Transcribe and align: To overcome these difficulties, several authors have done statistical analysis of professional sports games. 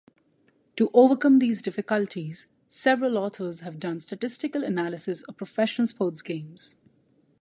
To 0.77 0.89
overcome 0.95 1.37
these 1.37 1.61
difficulties, 1.61 2.47
several 2.69 3.19
authors 3.19 3.59
have 3.59 3.79
done 3.79 3.99
statistical 3.99 4.63
analysis 4.63 5.21
of 5.21 5.37
professional 5.37 5.85
sports 5.87 6.23
games. 6.23 6.75